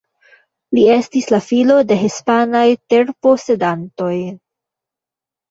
Li 0.77 0.85
estis 0.93 1.29
la 1.33 1.39
filo 1.47 1.75
de 1.91 1.97
hispanaj 2.05 2.63
terposedantoj. 2.95 4.11